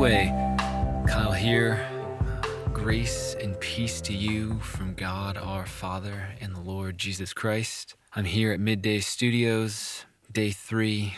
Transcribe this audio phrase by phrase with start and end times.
[0.00, 0.56] Gateway.
[1.06, 1.86] Kyle here.
[2.72, 7.96] Grace and peace to you from God our Father and the Lord Jesus Christ.
[8.16, 11.16] I'm here at Midday Studios, day three.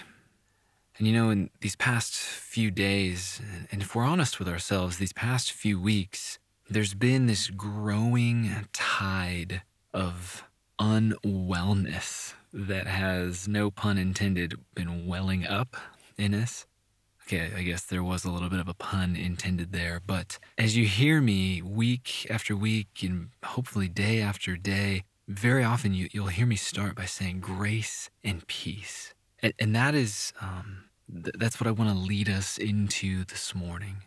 [0.99, 3.41] And you know, in these past few days,
[3.71, 9.63] and if we're honest with ourselves, these past few weeks, there's been this growing tide
[9.95, 10.43] of
[10.81, 15.77] unwellness that has, no pun intended, been welling up
[16.19, 16.67] in us.
[17.27, 20.77] Okay, I guess there was a little bit of a pun intended there, but as
[20.77, 26.27] you hear me week after week and hopefully day after day, very often you, you'll
[26.27, 29.15] hear me start by saying grace and peace.
[29.41, 33.55] And, and that is, um, th- that's what I want to lead us into this
[33.55, 34.03] morning.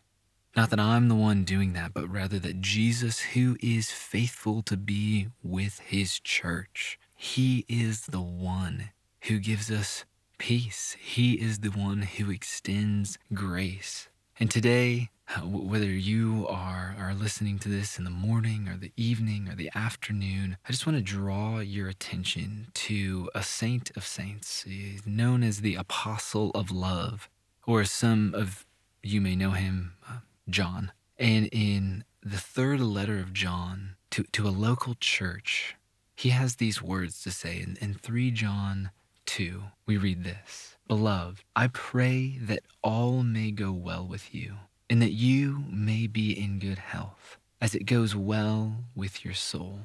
[0.56, 4.78] Not that I'm the one doing that, but rather that Jesus, who is faithful to
[4.78, 8.90] be with his church, he is the one
[9.24, 10.06] who gives us
[10.38, 10.96] peace.
[11.00, 14.10] He is the one who extends grace.
[14.40, 15.10] And today,
[15.44, 19.72] whether you are, are listening to this in the morning or the evening or the
[19.74, 24.66] afternoon, I just want to draw your attention to a saint of saints,
[25.06, 27.30] known as the Apostle of Love,
[27.66, 28.66] or some of
[29.02, 30.18] you may know him, uh,
[30.50, 30.92] John.
[31.18, 35.76] And in the third letter of John to, to a local church,
[36.16, 38.92] he has these words to say in, in 3 John
[39.26, 44.56] 2, we read this Beloved, I pray that all may go well with you,
[44.90, 49.80] and that you may be in good health, as it goes well with your soul.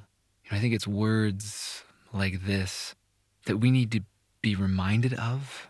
[0.51, 2.95] Know, I think it's words like this
[3.47, 4.03] that we need to
[4.43, 5.69] be reminded of,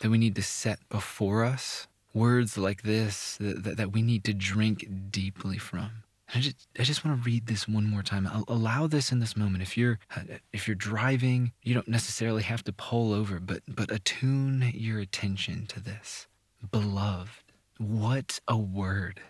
[0.00, 1.86] that we need to set before us.
[2.12, 6.02] Words like this that, that, that we need to drink deeply from.
[6.34, 8.26] I just, I just want to read this one more time.
[8.26, 9.62] I'll allow this in this moment.
[9.62, 13.90] If you're, uh, if you're driving, you don't necessarily have to pull over, but, but
[13.92, 16.26] attune your attention to this.
[16.70, 19.20] Beloved, what a word.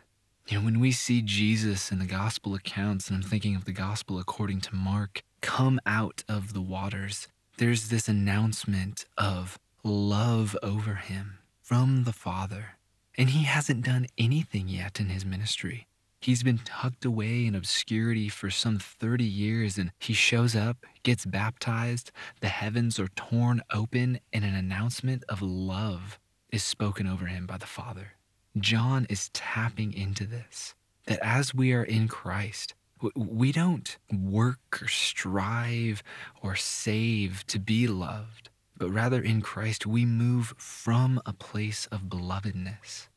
[0.48, 3.72] You know, when we see Jesus in the gospel accounts, and I'm thinking of the
[3.72, 7.28] gospel according to Mark, come out of the waters,
[7.58, 12.76] there's this announcement of love over him from the Father.
[13.18, 15.88] And he hasn't done anything yet in his ministry.
[16.20, 21.24] He's been tucked away in obscurity for some 30 years and he shows up, gets
[21.24, 22.10] baptized,
[22.40, 26.18] the heavens are torn open, and an announcement of love
[26.50, 28.12] is spoken over him by the Father.
[28.58, 30.74] John is tapping into this
[31.06, 32.74] that as we are in Christ,
[33.14, 36.02] we don't work or strive
[36.42, 42.04] or save to be loved, but rather in Christ we move from a place of
[42.04, 43.08] belovedness.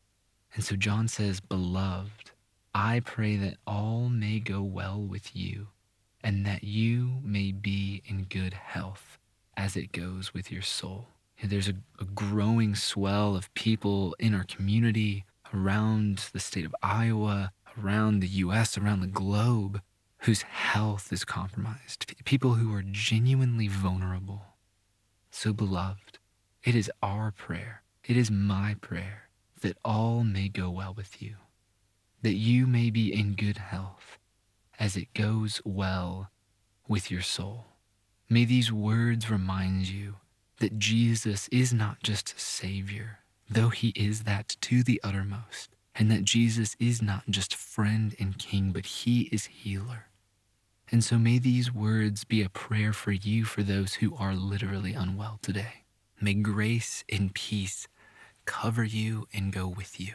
[0.54, 2.32] And so John says, Beloved,
[2.74, 5.70] I pray that all may go well with you,
[6.24, 9.18] and that you may be in good health
[9.58, 11.08] as it goes with your soul.
[11.44, 17.54] There's a, a, growing swell of people in our community, around the state of Iowa,
[17.78, 19.82] around the US, around the globe,
[20.20, 22.14] whose health is compromised.
[22.26, 24.44] People who are genuinely vulnerable.
[25.32, 26.20] So, beloved,
[26.64, 29.30] it is our prayer, it is my prayer
[29.62, 31.36] that all may go well with you
[32.22, 34.18] that you may be in good health
[34.78, 36.30] as it goes well
[36.88, 37.66] with your soul.
[38.30, 40.16] May these words remind you
[40.60, 43.20] that Jesus is not just Savior,
[43.50, 48.38] though He is that to the uttermost, and that Jesus is not just friend and
[48.38, 50.08] King, but He is healer.
[50.92, 54.94] And so may these words be a prayer for you for those who are literally
[54.94, 55.86] unwell today.
[56.20, 57.88] May grace and peace
[58.46, 60.14] cover you and go with you.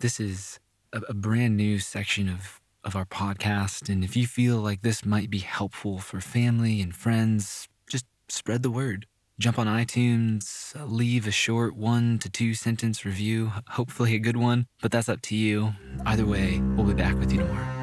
[0.00, 0.58] This is
[0.92, 3.88] a, a brand new section of of our podcast.
[3.88, 8.62] And if you feel like this might be helpful for family and friends, just spread
[8.62, 9.06] the word.
[9.38, 14.66] Jump on iTunes, leave a short one to two sentence review, hopefully a good one,
[14.82, 15.74] but that's up to you.
[16.04, 17.77] Either way, we'll be back with you tomorrow.